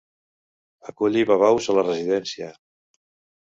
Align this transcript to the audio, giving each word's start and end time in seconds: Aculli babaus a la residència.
Aculli 0.91 1.25
babaus 1.31 1.69
a 1.75 1.75
la 1.81 1.85
residència. 1.89 2.49